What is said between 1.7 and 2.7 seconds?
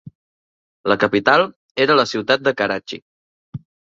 era la ciutat de